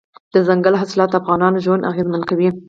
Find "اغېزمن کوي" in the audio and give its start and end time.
1.91-2.49